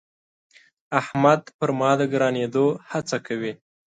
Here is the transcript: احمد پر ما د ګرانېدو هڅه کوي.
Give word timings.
احمد 0.99 1.41
پر 1.57 1.69
ما 1.79 1.91
د 1.99 2.01
ګرانېدو 2.13 2.65
هڅه 2.91 3.17
کوي. 3.27 3.53